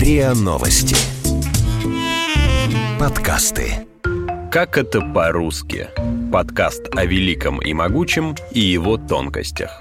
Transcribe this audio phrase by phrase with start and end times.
[0.00, 0.96] РИА Новости.
[2.98, 3.86] Подкасты.
[4.50, 5.88] Как это по-русски?
[6.32, 9.78] Подкаст о великом и могучем и его тонкостях.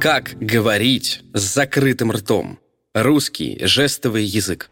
[0.00, 2.58] Как говорить с закрытым ртом?
[2.94, 4.70] Русский жестовый язык.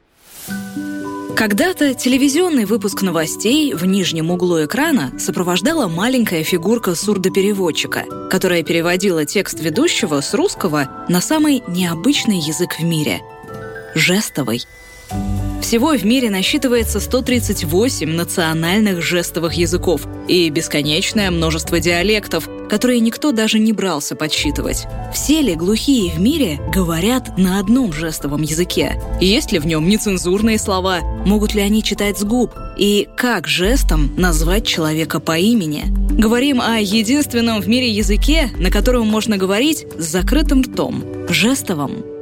[1.37, 9.61] Когда-то телевизионный выпуск новостей в нижнем углу экрана сопровождала маленькая фигурка сурдопереводчика, которая переводила текст
[9.61, 13.21] ведущего с русского на самый необычный язык в мире—
[13.95, 14.63] жестовый.
[15.67, 23.59] Всего в мире насчитывается 138 национальных жестовых языков и бесконечное множество диалектов, которые никто даже
[23.59, 24.87] не брался подсчитывать.
[25.13, 29.03] Все ли глухие в мире говорят на одном жестовом языке?
[29.21, 31.01] Есть ли в нем нецензурные слова?
[31.27, 32.55] Могут ли они читать с губ?
[32.79, 35.87] И как жестом назвать человека по имени?
[36.13, 42.16] Говорим о единственном в мире языке, на котором можно говорить с закрытым ртом– жестовом.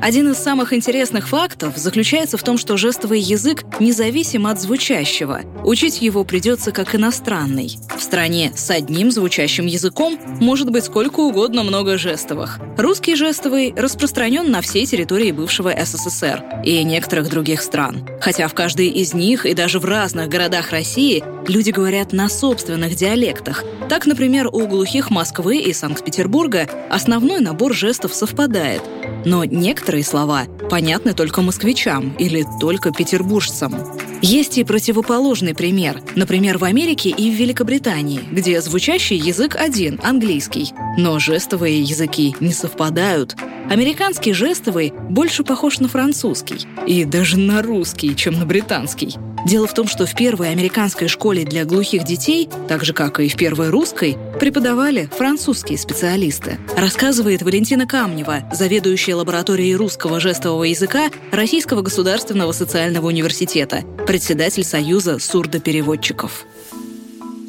[0.00, 5.42] Один из самых интересных фактов заключается в том, что жестовый язык независим от звучащего.
[5.62, 7.76] Учить его придется как иностранный.
[7.94, 12.58] В стране с одним звучащим языком может быть сколько угодно много жестовых.
[12.78, 18.08] Русский жестовый распространен на всей территории бывшего СССР и некоторых других стран.
[18.22, 22.94] Хотя в каждой из них и даже в разных городах России люди говорят на собственных
[22.94, 23.64] диалектах.
[23.90, 28.80] Так, например, у глухих Москвы и Санкт-Петербурга основной набор жестов совпадает–
[29.24, 33.74] но некоторые слова понятны только москвичам или только петербуржцам.
[34.22, 36.02] Есть и противоположный пример.
[36.14, 42.52] Например, в Америке и в Великобритании, где звучащий язык один– английский, но жестовые языки не
[42.52, 43.36] совпадают.
[43.70, 49.74] Американский жестовый больше похож на французский и даже на русский, чем на британский– Дело в
[49.74, 53.70] том, что в первой американской школе для глухих детей, так же как и в первой
[53.70, 56.58] русской, преподавали французские специалисты.
[56.76, 66.44] Рассказывает Валентина Камнева, заведующая лабораторией русского жестового языка Российского государственного социального университета, председатель Союза сурдопереводчиков.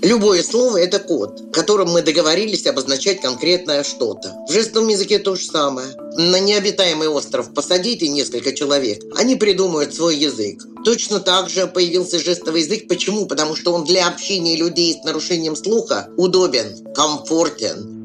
[0.02, 4.36] Любое слово– это код, которым мы договорились обозначать конкретное что-то.
[4.48, 5.88] В жестовом языке то же самое.
[6.18, 10.64] На необитаемый остров посадите несколько человек, они придумают свой язык.
[10.84, 12.88] Точно так же появился жестовый язык.
[12.88, 13.28] Почему?
[13.28, 18.01] Потому что он для общения людей с нарушением слуха удобен, комфортен,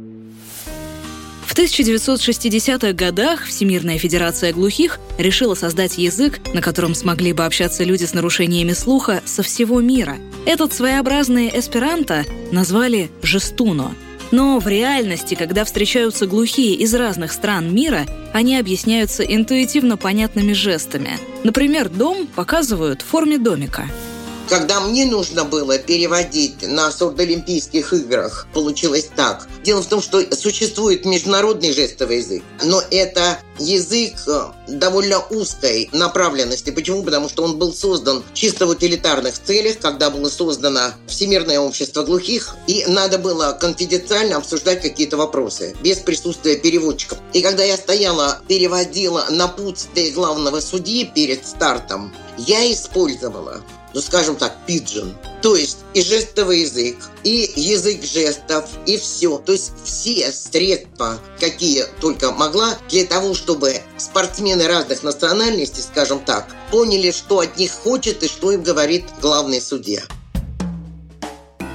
[1.47, 8.05] в 1960-х годах Всемирная Федерация глухих решила создать язык, на котором смогли бы общаться люди
[8.05, 10.17] с нарушениями слуха со всего мира.
[10.45, 13.95] Этот своеобразный эсперанто назвали «жестуно».
[14.33, 21.13] Но в реальности, когда встречаются глухие из разных стран мира, они объясняются интуитивно понятными жестами.
[21.45, 23.89] Например, дом показывают в форме домика–
[24.49, 29.49] когда мне нужно было переводить на сурдоолимпийских играх, получилось так.
[29.65, 36.71] Дело в том, что существует международный жестовый язык, но это язык э, довольно узкой направленности.
[36.71, 37.03] Почему?
[37.03, 42.57] Потому что он был создан чисто в утилитарных целях, когда было создано Всемирное общество глухих,
[42.67, 47.19] и надо было конфиденциально обсуждать какие-то вопросы, без присутствия переводчиков.
[47.33, 53.63] И когда я стояла, переводила на путь главного судьи перед стартом, я использовала
[53.97, 55.17] ну скажем так, пиджин.
[55.41, 59.39] То есть и жестовый язык, и язык жестов, и все.
[59.39, 66.47] То есть все средства, какие только могла, для того, чтобы спортсмены разных национальностей, скажем так,
[66.71, 70.03] поняли, что от них хочет и что им говорит главный судья.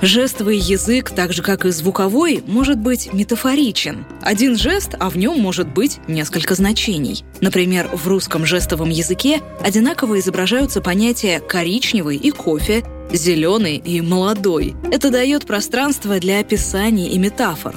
[0.01, 4.06] Жестовый язык, так же как и звуковой, может быть метафоричен.
[4.22, 7.23] Один жест, а в нем может быть несколько значений.
[7.39, 14.75] Например, в русском жестовом языке одинаково изображаются понятия «коричневый» и «кофе», «зеленый» и «молодой».
[14.91, 17.75] Это дает пространство для описаний и метафор.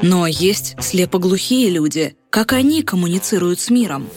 [0.00, 2.16] Но есть слепоглухие люди.
[2.30, 4.08] Как они коммуницируют с миром?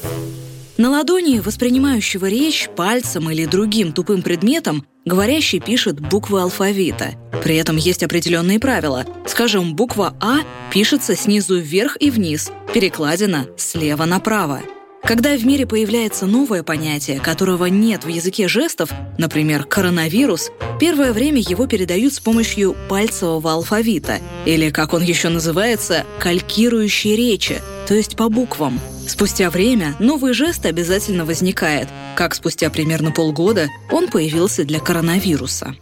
[0.81, 7.11] На ладони воспринимающего речь пальцем или другим тупым предметом говорящий пишет буквы алфавита.
[7.43, 9.05] При этом есть определенные правила.
[9.27, 10.39] Скажем, буква А
[10.73, 14.61] пишется снизу вверх и вниз, перекладина слева направо.
[15.03, 18.89] Когда в мире появляется новое понятие, которого нет в языке жестов,
[19.19, 20.49] например, коронавирус,
[20.79, 24.17] первое время его передают с помощью пальцевого алфавита,
[24.47, 30.65] или, как он еще называется, калькирующей речи, то есть по буквам– Спустя время новый жест
[30.65, 35.75] обязательно возникает, как спустя примерно полгода он появился для коронавируса.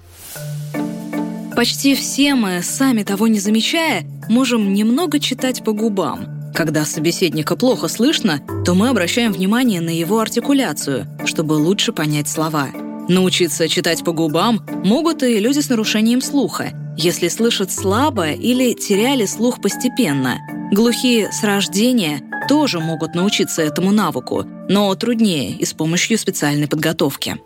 [1.55, 6.51] Почти все мы, сами того не замечая, можем немного читать по губам.
[6.53, 12.69] Когда собеседника плохо слышно, то мы обращаем внимание на его артикуляцию, чтобы лучше понять слова.
[13.07, 16.73] Научиться читать по губам могут и люди с нарушением слуха.
[17.01, 20.37] если слышат слабо или теряли слух постепенно.
[20.73, 27.37] Глухие с рождения тоже могут научиться этому навыку, но труднее и с помощью специальной подготовки.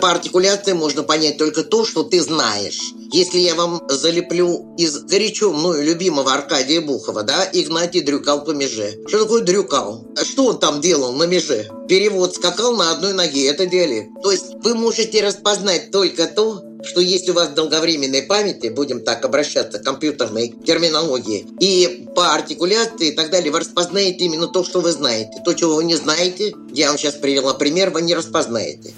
[0.00, 2.80] По артикуляции можно понять только то, что ты знаешь.
[3.12, 9.00] Если я вам залеплю из горячо мною любимого Аркадия Бухова, да, Игнатий дрюкал по меже.
[9.06, 10.06] Что такое дрюкал?
[10.22, 11.68] Что он там делал на меже?
[11.88, 14.10] Перевод скакал на одной ноге, это диалект.
[14.22, 19.24] То есть вы можете распознать только то, что есть у вас долговременной памяти, будем так
[19.24, 24.80] обращаться к компьютерной терминологии, и по артикуляции и так далее, вы распознаете именно то, что
[24.80, 25.42] вы знаете.
[25.44, 28.92] То, чего вы не знаете, я вам сейчас привела пример, вы не распознаете.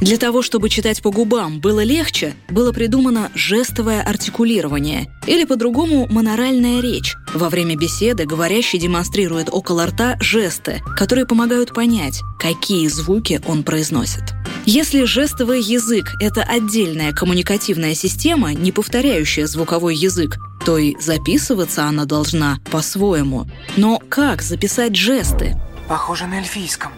[0.00, 6.80] Для того, чтобы читать по губам было легче, было придумано жестовое артикулирование, или по-другому моноральная
[6.80, 7.16] речь.
[7.34, 14.22] Во время беседы говорящий демонстрирует около рта жесты, которые помогают понять, какие звуки он произносит.
[14.72, 22.04] Если жестовый язык— это отдельная коммуникативная система, не повторяющая звуковой язык, то и записываться она
[22.04, 23.48] должна по-своему.
[23.76, 25.56] Но как записать жесты?
[25.88, 26.92] Похоже на эльфийском.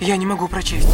[0.00, 0.88] Я не могу прочесть.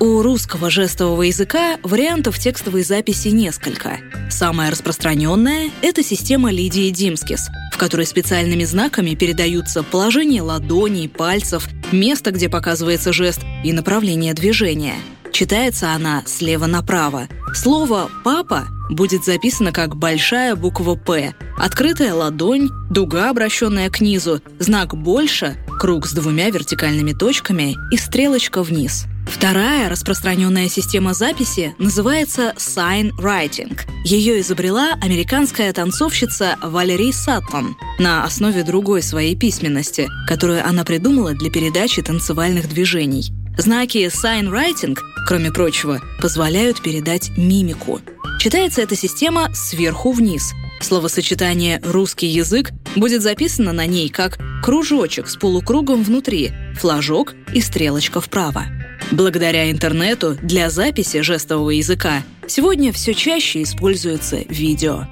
[0.00, 4.00] У русского жестового языка вариантов текстовой записи несколько.
[4.28, 12.30] Самая распространенная– это система Лидии Димскис, в которой специальными знаками передаются положение ладоней, пальцев, место,
[12.30, 14.94] где показывается жест, и направление движения.
[15.32, 17.26] Читается она слева направо.
[17.52, 24.94] Слово «папа» будет записано как большая буква «П», открытая ладонь, дуга, обращенная к низу, знак
[24.94, 33.10] «больше», круг с двумя вертикальными точками и стрелочка вниз– Вторая распространенная система записи называется sign
[33.18, 33.78] writing.
[34.04, 41.50] Ее изобрела американская танцовщица Валерий Саттон на основе другой своей письменности, которую она придумала для
[41.50, 43.32] передачи танцевальных движений.
[43.56, 48.00] Знаки sign writing, кроме прочего, позволяют передать мимику.
[48.40, 50.52] Читается эта система сверху вниз.
[50.80, 58.20] Словосочетание «русский язык» будет записано на ней как кружочек с полукругом внутри, флажок и стрелочка
[58.20, 58.66] вправо.
[59.14, 65.04] Благодаря интернету для записи жестового языка сегодня все чаще используется видео.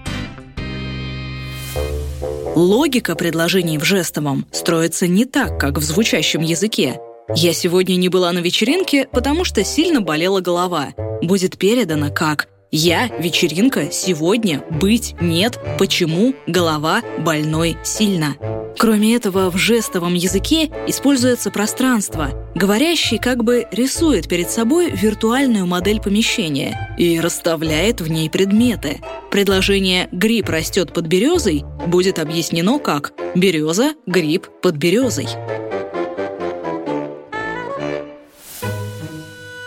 [2.56, 6.98] Логика предложений в жестовом строится не так, как в звучащем языке.
[7.36, 13.08] «Я сегодня не была на вечеринке, потому что сильно болела голова» будет передано как «Я,
[13.18, 18.34] вечеринка, сегодня, быть, нет, почему, голова, больной, сильно».
[18.78, 22.30] Кроме этого, в жестовом языке используется пространство.
[22.54, 29.02] Говорящий как бы рисует перед собой виртуальную модель помещения и расставляет в ней предметы.
[29.30, 35.28] Предложение «гриб растет под березой» будет объяснено как «береза, гриб под березой».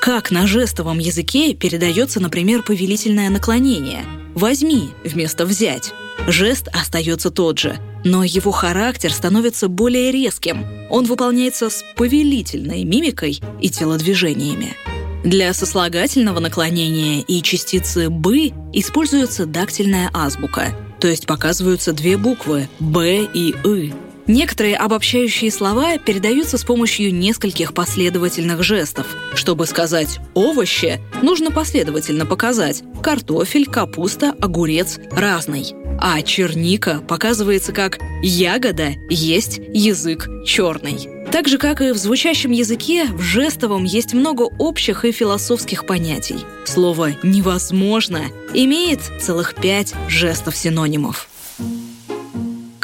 [0.06, 4.06] Как на жестовом языке передается, например, повелительное наклонение
[4.36, 5.96] «возьми» вместо «взять».
[6.28, 10.64] Жест остается тот же, но его характер становится более резким.
[10.92, 14.76] Он выполняется с повелительной мимикой и телодвижениями.
[15.24, 23.28] Для сослагательного наклонения и частицы «бы» используется дактильная азбука, то есть показываются две буквы «б»
[23.34, 23.92] и «ы»,
[24.28, 29.06] Некоторые обобщающие слова передаются с помощью нескольких последовательных жестов.
[29.36, 35.74] Чтобы сказать «овощи», нужно последовательно показать картофель, капуста, огурец, разный.
[36.00, 41.10] А черника показывается как «ягода есть язык черный».
[41.32, 46.38] Так же, как и в звучащем языке, в жестовом есть много общих и философских понятий.
[46.66, 48.22] Слово «невозможно»
[48.54, 51.28] имеет целых пять жестов-синонимов.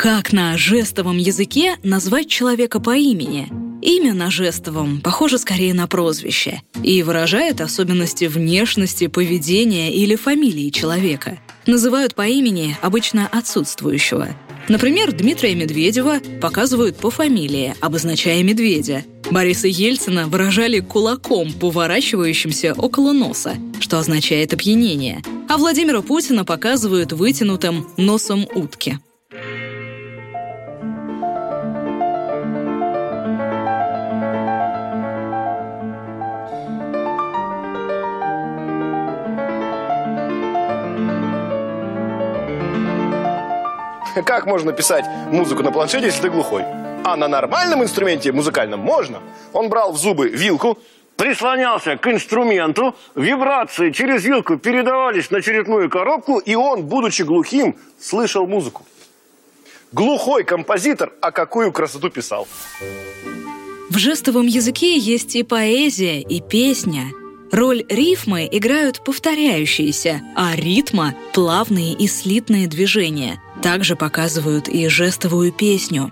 [0.02, 3.48] Как на жестовом языке назвать человека по имени?
[3.84, 11.38] Имя на жестовом похоже скорее на прозвище и выражает особенности внешности, поведения или фамилии человека.
[11.68, 14.30] Называют по имени обычно отсутствующего.
[14.68, 19.06] Например, Дмитрия Медведева показывают по фамилии, обозначая медведя.
[19.30, 25.22] Бориса Ельцина выражали кулаком, поворачивающимся около носа, что означает опьянение.
[25.48, 28.98] А Владимира Путина показывают вытянутым носом утки.
[44.16, 46.64] Как можно писать музыку на планшете, если ты глухой?
[47.04, 49.20] А на нормальном инструменте музыкальном можно.
[49.54, 50.78] Он брал в зубы вилку,
[51.16, 58.46] прислонялся к инструменту, вибрации через вилку передавались на черепную коробку, и он, будучи глухим, слышал
[58.48, 58.86] музыку.
[59.92, 62.48] Глухой композитор, а какую красоту писал.
[63.90, 67.12] В жестовом языке есть и поэзия, и песня.
[67.52, 73.42] Роль рифмы играют повторяющиеся, а ритма— плавные и слитные движения.
[73.62, 76.12] Также показывают и жестовую песню.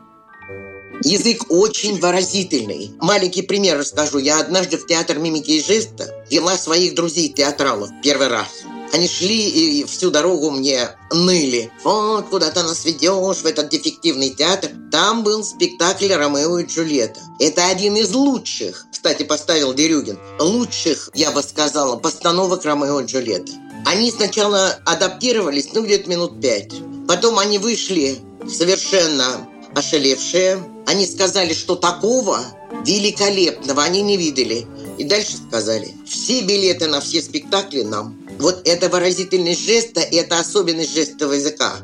[1.03, 2.91] Язык очень выразительный.
[2.99, 4.17] Маленький пример расскажу.
[4.17, 8.47] Я однажды в театр мимики и жеста вела своих друзей-театралов первый раз.
[8.91, 11.71] Они шли и всю дорогу мне ныли.
[11.83, 14.71] Вот куда ты нас ведешь, в этот дефективный театр.
[14.91, 17.19] Там был спектакль «Ромео и Джульетта».
[17.39, 23.51] Это один из лучших, кстати, поставил Дерюгин, лучших, я бы сказала, постановок «Ромео и Джульетта».
[23.85, 26.73] Они сначала адаптировались, ну, где-то минут пять.
[27.09, 30.63] Потом они вышли совершенно ошалевшие.
[30.85, 32.39] Они сказали, что такого
[32.85, 34.67] великолепного они не видели.
[34.99, 38.15] И дальше сказали, все билеты на все спектакли нам.
[38.37, 41.77] Вот это выразительность жеста, это особенность жестового языка.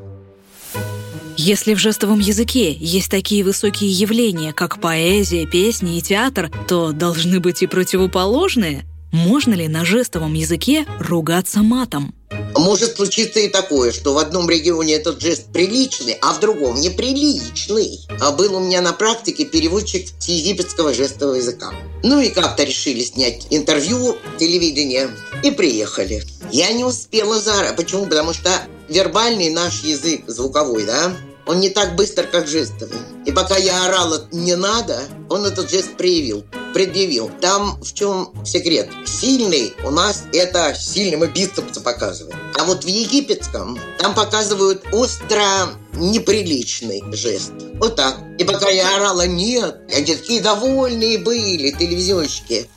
[1.37, 7.39] Если в жестовом языке есть такие высокие явления, как поэзия, песни и театр, то должны
[7.39, 8.85] быть и противоположные.
[9.11, 12.13] Можно ли на жестовом языке ругаться матом?
[12.57, 17.99] Может случиться и такое, что в одном регионе этот жест приличный, а в другом неприличный.
[18.21, 21.73] А был у меня на практике переводчик с египетского жестового языка.
[22.03, 25.09] Ну и как-то решили снять интервью телевидения
[25.43, 26.23] и приехали.
[26.51, 27.75] Я не успела заорать.
[27.75, 28.05] Почему?
[28.05, 28.49] Потому что
[28.87, 32.97] вербальный наш язык звуковой, да, он не так быстро, как жестовый.
[33.25, 36.43] И пока я орала «не надо», он этот жест проявил,
[36.75, 37.31] предъявил.
[37.39, 38.89] Там в чем секрет?
[39.05, 42.35] Сильный у нас это сильным и бицепсы показывает.
[42.59, 47.53] А вот в египетском там показывают остро неприличный жест.
[47.75, 48.17] Вот так.
[48.37, 52.67] И пока я орала «нет», они такие довольные были, телевизионщики.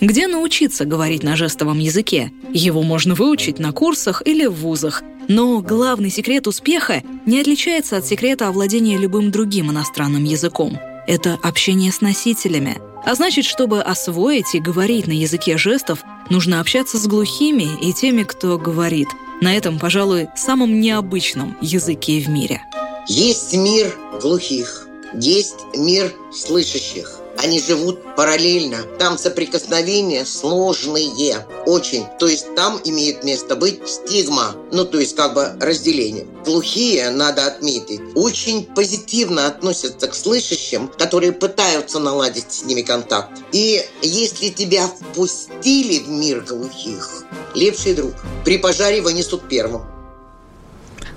[0.00, 2.32] Где научиться говорить на жестовом языке?
[2.54, 5.02] Его можно выучить на курсах или в вузах.
[5.28, 10.80] Но главный секрет успеха не отличается от секрета овладения любым другим иностранным языком.
[11.06, 12.78] Это общение с носителями.
[13.04, 18.24] А значит, чтобы освоить и говорить на языке жестов, нужно общаться с глухими и теми,
[18.24, 19.08] кто говорит.
[19.40, 22.62] На этом, пожалуй, самом необычном языке в мире.
[23.08, 27.16] Есть мир глухих, есть мир слышащих.
[27.42, 28.82] Они живут параллельно.
[28.98, 31.46] Там соприкосновения сложные.
[31.64, 32.04] Очень.
[32.18, 34.54] То есть там имеет место быть стигма.
[34.72, 36.26] Ну, то есть как бы разделение.
[36.44, 43.30] Глухие, надо отметить, очень позитивно относятся к слышащим, которые пытаются наладить с ними контакт.
[43.52, 47.24] И если тебя впустили в мир глухих,
[47.54, 48.12] лепший друг,
[48.44, 49.82] при пожаре вынесут первым.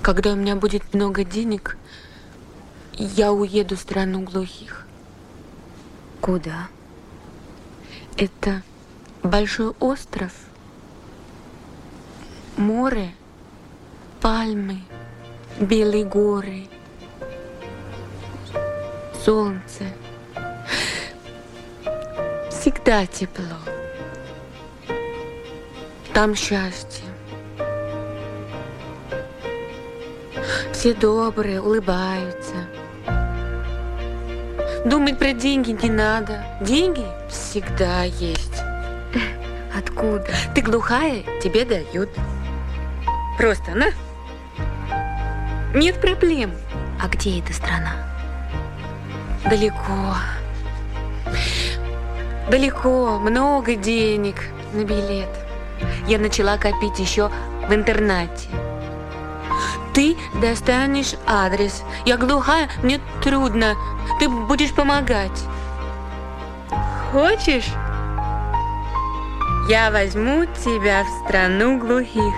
[0.02, 1.78] Когда у меня будет много денег,
[2.98, 4.86] я уеду в страну глухих.
[6.20, 6.68] Куда?
[8.16, 8.62] Это
[9.22, 10.32] большой остров,
[12.56, 13.12] море,
[14.20, 14.82] пальмы,
[15.58, 16.68] белые горы,
[19.24, 19.84] солнце.
[22.50, 23.58] Всегда тепло.
[26.12, 27.04] Там счастье.
[30.72, 32.73] Все добрые, улыбаются.
[34.84, 36.44] Думать про деньги не надо.
[36.60, 38.62] Деньги всегда есть.
[39.76, 40.26] Откуда?
[40.54, 42.10] Ты глухая, тебе дают.
[43.38, 43.86] Просто на.
[45.74, 46.52] Нет проблем.
[47.02, 47.92] А где эта страна?
[49.48, 50.16] Далеко.
[52.50, 54.36] Далеко, много денег
[54.74, 55.30] на билет.
[56.06, 57.30] Я начала копить еще
[57.66, 58.48] в интернате.
[59.94, 61.84] Ты достанешь адрес.
[62.04, 63.76] Я глухая, мне трудно.
[64.18, 65.44] Ты будешь помогать.
[67.12, 67.68] Хочешь?
[69.68, 72.34] Я возьму тебя в страну глухих.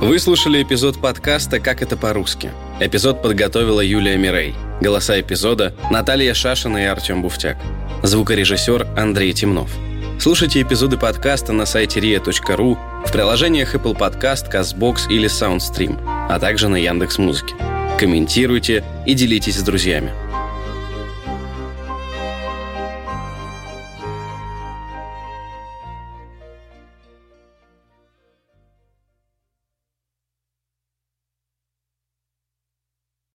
[0.00, 2.52] Вы слушали эпизод подкаста «Как это по-русски».
[2.80, 4.54] Эпизод подготовила Юлия Мирей.
[4.80, 7.56] Голоса эпизода– Наталья Шашина и Артем Буфтяк.
[8.02, 9.70] Звукорежиссер Андрей Темнов.
[10.22, 16.68] Слушайте эпизоды подкаста на сайте ria.ru, в приложениях Apple Podcast, CastBox или SoundStream, а также
[16.68, 17.56] на Яндекс.Музыке.
[17.98, 20.12] Комментируйте и делитесь с друзьями.